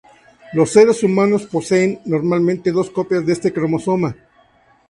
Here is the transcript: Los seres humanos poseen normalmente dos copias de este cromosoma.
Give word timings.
Los 0.53 0.71
seres 0.71 1.03
humanos 1.03 1.45
poseen 1.45 2.01
normalmente 2.05 2.71
dos 2.71 2.89
copias 2.89 3.23
de 3.23 3.33
este 3.33 3.53
cromosoma. 3.53 4.15